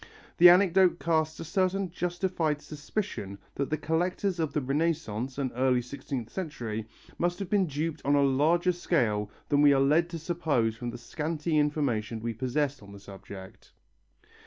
The 0.37 0.49
anecdote 0.49 0.99
casts 0.99 1.39
a 1.39 1.45
certain 1.45 1.91
justified 1.91 2.59
suspicion 2.59 3.37
that 3.53 3.69
the 3.69 3.77
collectors 3.77 4.39
of 4.39 4.51
the 4.51 4.59
Renaissance 4.59 5.37
and 5.37 5.51
early 5.53 5.83
sixteenth 5.83 6.31
century 6.31 6.87
must 7.19 7.37
have 7.37 7.51
been 7.51 7.67
duped 7.67 8.01
on 8.03 8.15
a 8.15 8.23
larger 8.23 8.71
scale 8.71 9.29
than 9.49 9.61
we 9.61 9.73
are 9.73 9.79
led 9.79 10.09
to 10.09 10.17
suppose 10.17 10.75
from 10.75 10.89
the 10.89 10.97
scanty 10.97 11.55
information 11.55 12.19
we 12.19 12.33
possess 12.33 12.81
on 12.81 12.93
the 12.93 12.99
subject. 12.99 13.73